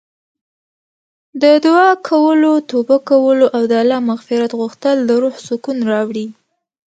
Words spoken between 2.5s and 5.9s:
توبه کولو او د الله مغفرت غوښتل د روح سکون